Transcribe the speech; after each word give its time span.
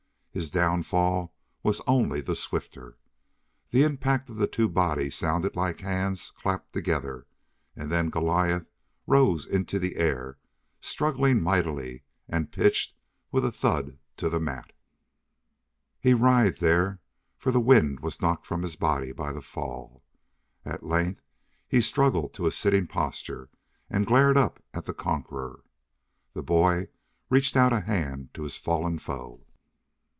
His 0.33 0.49
downfall 0.49 1.33
was 1.61 1.81
only 1.85 2.21
the 2.21 2.37
swifter. 2.37 2.97
The 3.71 3.83
impact 3.83 4.29
of 4.29 4.37
the 4.37 4.47
two 4.47 4.69
bodies 4.69 5.13
sounded 5.13 5.57
like 5.57 5.81
hands 5.81 6.31
clapped 6.31 6.71
together, 6.71 7.27
and 7.75 7.91
then 7.91 8.09
Goliath 8.09 8.65
rose 9.05 9.45
into 9.45 9.77
the 9.77 9.97
air, 9.97 10.37
struggling 10.79 11.41
mightily, 11.41 12.03
and 12.29 12.49
pitched 12.49 12.95
with 13.29 13.43
a 13.43 13.51
thud 13.51 13.97
to 14.15 14.29
the 14.29 14.39
mat. 14.39 14.71
He 15.99 16.13
writhed 16.13 16.61
there, 16.61 17.01
for 17.37 17.51
the 17.51 17.59
wind 17.59 17.99
was 17.99 18.21
knocked 18.21 18.47
from 18.47 18.61
his 18.61 18.77
body 18.77 19.11
by 19.11 19.33
the 19.33 19.41
fall. 19.41 20.01
At 20.63 20.81
length 20.85 21.19
he 21.67 21.81
struggled 21.81 22.33
to 22.35 22.47
a 22.47 22.51
sitting 22.51 22.87
posture 22.87 23.49
and 23.89 24.07
glared 24.07 24.37
up 24.37 24.63
at 24.73 24.85
the 24.85 24.93
conqueror. 24.93 25.65
The 26.31 26.41
boy 26.41 26.87
reached 27.29 27.57
out 27.57 27.73
a 27.73 27.81
hand 27.81 28.33
to 28.35 28.43
his 28.43 28.55
fallen 28.55 28.97
foe. 28.97 29.45